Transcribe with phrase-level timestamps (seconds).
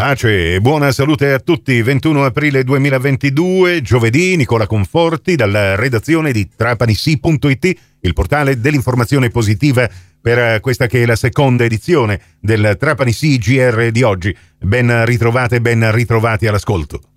[0.00, 1.82] Pace e buona salute a tutti.
[1.82, 9.86] 21 aprile 2022, giovedì, Nicola Conforti dalla redazione di trapanissi.it, il portale dell'informazione positiva
[10.18, 14.34] per questa che è la seconda edizione del Trapani GR di oggi.
[14.58, 17.09] Ben ritrovate, ben ritrovati all'ascolto.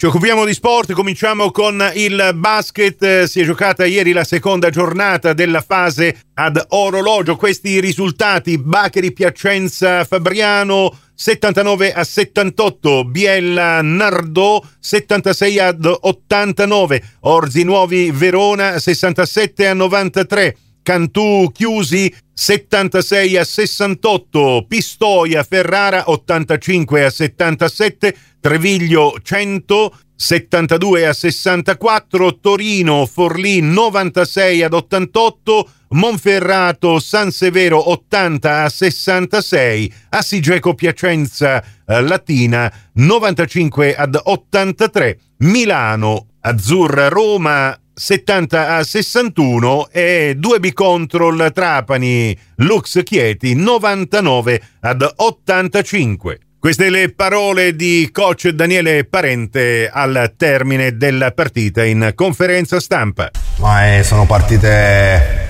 [0.00, 5.34] Ci occupiamo di sport, cominciamo con il basket, si è giocata ieri la seconda giornata
[5.34, 15.58] della fase ad orologio, questi risultati, Bacheri Piacenza Fabriano 79 a 78, Biella Nardò 76
[15.58, 20.56] ad 89, Orzi Nuovi Verona 67 a 93,
[20.90, 32.40] Cantù Chiusi 76 a 68, Pistoia Ferrara 85 a 77, Treviglio 100, 72 a 64,
[32.40, 42.72] Torino Forlì 96 ad 88, Monferrato San Severo 80 a 66, Assigeco Piacenza eh, Latina
[42.94, 53.54] 95 ad 83, Milano Azzurra Roma 70 a 61 e 2 bicontrol Trapani Lux Chieti
[53.54, 56.38] 99 ad 85.
[56.58, 63.30] Queste le parole di coach Daniele Parente al termine della partita in conferenza stampa.
[63.56, 65.48] Ma eh, sono partite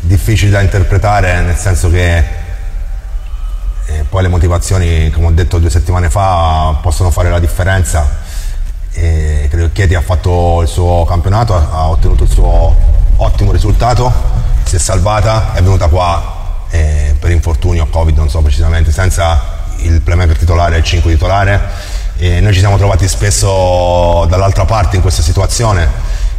[0.00, 2.18] difficili da interpretare, nel senso che
[3.86, 8.26] eh, poi le motivazioni, come ho detto due settimane fa, possono fare la differenza.
[8.90, 9.47] E
[9.78, 12.74] Chieti ha fatto il suo campionato, ha ottenuto il suo
[13.14, 14.12] ottimo risultato,
[14.64, 20.00] si è salvata, è venuta qua eh, per infortunio, Covid, non so precisamente, senza il
[20.00, 21.60] playmaker titolare e il 5 titolare.
[22.16, 25.88] E noi ci siamo trovati spesso dall'altra parte in questa situazione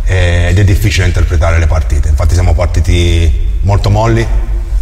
[0.04, 2.10] ed è difficile interpretare le partite.
[2.10, 4.28] Infatti siamo partiti molto molli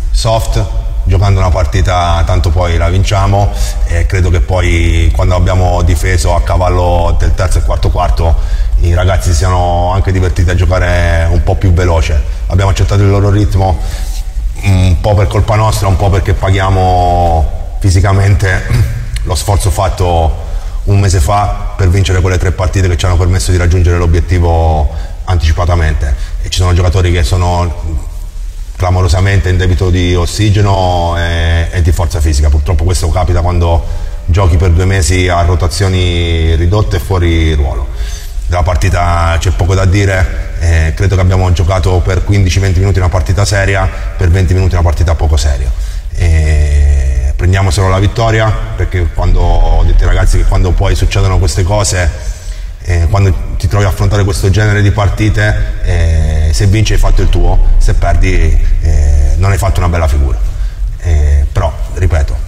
[0.10, 0.66] soft
[1.08, 3.50] giocando una partita tanto poi la vinciamo
[3.86, 8.36] e credo che poi quando abbiamo difeso a cavallo del terzo e quarto quarto
[8.82, 12.22] i ragazzi si siano anche divertiti a giocare un po' più veloce.
[12.48, 13.80] Abbiamo accettato il loro ritmo
[14.64, 18.66] un po' per colpa nostra un po' perché paghiamo fisicamente
[19.24, 20.46] lo sforzo fatto
[20.86, 24.90] un mese fa per vincere quelle tre partite che ci hanno permesso di raggiungere l'obiettivo
[25.26, 26.16] anticipatamente.
[26.42, 28.16] E ci sono giocatori che sono
[28.78, 32.50] clamorosamente in debito di ossigeno e, e di forza fisica.
[32.50, 33.84] Purtroppo questo capita quando
[34.26, 37.88] giochi per due mesi a rotazioni ridotte e fuori ruolo.
[38.46, 43.10] Della partita c'è poco da dire eh, credo che abbiamo giocato per 15-20 minuti una
[43.10, 45.70] partita seria per 20 minuti una partita poco seria.
[46.16, 51.40] E prendiamo solo la vittoria perché quando ho detto ai ragazzi che quando poi succedono
[51.40, 52.10] queste cose
[52.84, 57.22] eh, quando ti trovi a affrontare questo genere di partite eh, se vinci hai fatto
[57.22, 58.34] il tuo se perdi
[58.82, 60.38] eh, non hai fatto una bella figura.
[61.00, 62.46] Eh, però ripeto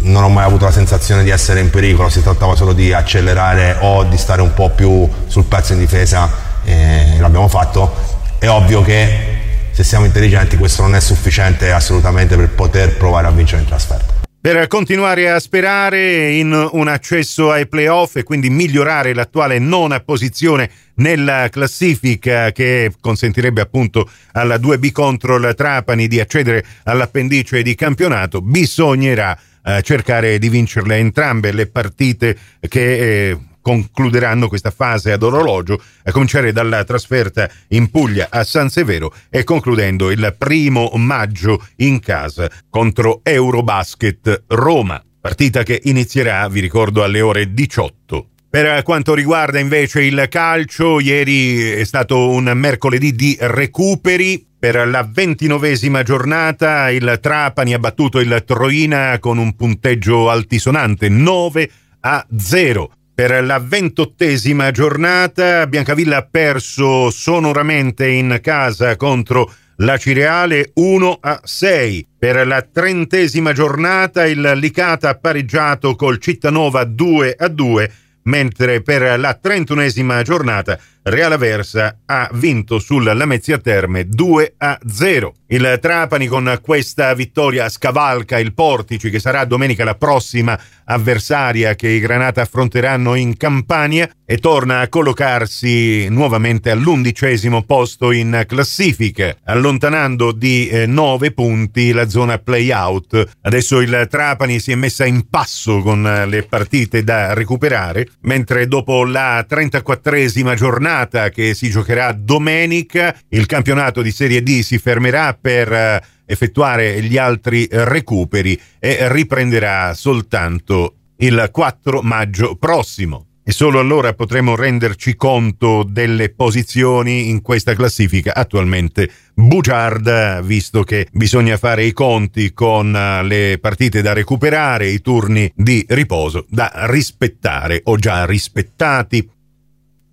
[0.00, 3.76] non ho mai avuto la sensazione di essere in pericolo si trattava solo di accelerare
[3.80, 6.30] o di stare un po' più sul pezzo in difesa
[6.64, 8.12] eh, l'abbiamo fatto.
[8.38, 13.30] È ovvio che se siamo intelligenti questo non è sufficiente assolutamente per poter provare a
[13.30, 19.14] vincere in trasferta per continuare a sperare in un accesso ai playoff e quindi migliorare
[19.14, 26.62] l'attuale nona posizione nella classifica che consentirebbe appunto alla 2B contro la Trapani di accedere
[26.82, 29.34] all'appendice di campionato, bisognerà
[29.64, 32.36] eh, cercare di vincerle entrambe le partite
[32.68, 38.68] che eh, concluderanno questa fase ad orologio, a cominciare dalla trasferta in Puglia a San
[38.68, 45.02] Severo e concludendo il primo maggio in casa contro Eurobasket Roma.
[45.18, 48.28] Partita che inizierà, vi ricordo, alle ore 18.
[48.50, 54.46] Per quanto riguarda invece il calcio, ieri è stato un mercoledì di recuperi.
[54.58, 61.70] Per la ventinovesima giornata il Trapani ha battuto il Troina con un punteggio altisonante 9
[62.00, 62.92] a 0.
[63.14, 71.40] Per la ventottesima giornata Biancavilla ha perso sonoramente in casa contro la Cireale 1 a
[71.40, 72.06] 6.
[72.18, 79.16] Per la trentesima giornata il Licata ha pareggiato col Cittanova 2 a 2, mentre per
[79.20, 80.76] la trentunesima giornata
[81.06, 85.34] Real Aversa ha vinto sul Lamezia Terme 2 a 0.
[85.48, 91.88] Il Trapani con questa vittoria scavalca il Portici che sarà domenica la prossima avversaria che
[91.88, 100.32] i Granata affronteranno in Campania e torna a collocarsi nuovamente all'undicesimo posto in classifica, allontanando
[100.32, 103.32] di eh, 9 punti la zona play-out.
[103.42, 109.04] Adesso il Trapani si è messa in passo con le partite da recuperare, mentre dopo
[109.04, 113.16] la 34esima giornata giornata che si giocherà domenica.
[113.28, 119.92] Il campionato di Serie D si fermerà per eh, effettuare gli altri recuperi e riprenderà
[119.94, 127.74] soltanto il 4 maggio prossimo e solo allora potremo renderci conto delle posizioni in questa
[127.74, 134.88] classifica attualmente bugiarda, visto che bisogna fare i conti con eh, le partite da recuperare,
[134.88, 139.28] i turni di riposo da rispettare o già rispettati.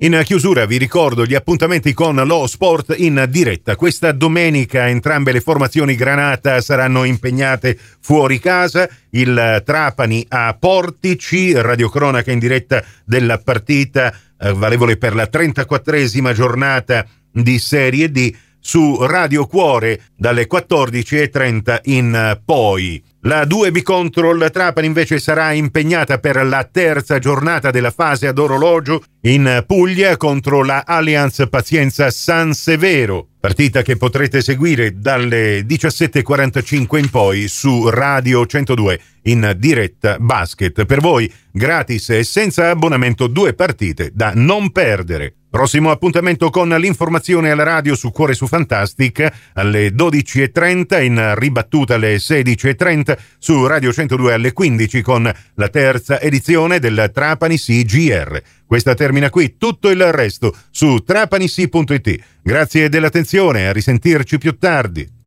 [0.04, 3.76] In chiusura vi ricordo gli appuntamenti con lo sport in diretta.
[3.76, 8.90] Questa domenica entrambe le formazioni Granata saranno impegnate fuori casa.
[9.12, 17.06] Il Trapani a Portici, radiocronaca in diretta della partita eh, valevole per la 34esima giornata
[17.32, 23.04] di Serie D su Radio Cuore dalle 14.30 in poi.
[23.24, 29.04] La 2B Control Trapani invece sarà impegnata per la terza giornata della fase ad orologio
[29.22, 33.31] in Puglia contro la Allianz Pazienza San Severo.
[33.42, 40.86] Partita che potrete seguire dalle 17.45 in poi su Radio 102 in diretta basket.
[40.86, 45.34] Per voi gratis e senza abbonamento due partite da non perdere.
[45.50, 52.18] Prossimo appuntamento con l'informazione alla radio su Cuore su Fantastic alle 12.30, in ribattuta alle
[52.18, 58.42] 16.30 su Radio 102 alle 15 con la terza edizione del Trapani CGR.
[58.72, 62.24] Questa termina qui, tutto il resto su trapanisi.it.
[62.42, 65.21] Grazie dell'attenzione, a risentirci più tardi.